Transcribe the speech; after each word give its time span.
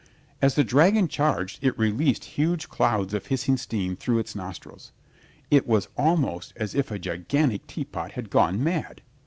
As 0.41 0.55
the 0.55 0.63
dragon 0.63 1.07
charged 1.07 1.59
it 1.63 1.77
released 1.77 2.23
huge 2.25 2.69
clouds 2.69 3.13
of 3.13 3.27
hissing 3.27 3.55
steam 3.55 3.95
through 3.95 4.17
its 4.17 4.35
nostrils. 4.35 4.91
It 5.51 5.67
was 5.67 5.89
almost 5.95 6.53
as 6.55 6.73
if 6.73 6.89
a 6.89 6.97
gigantic 6.97 7.67
teapot 7.67 8.13
had 8.13 8.31
gone 8.31 8.63
mad. 8.63 9.01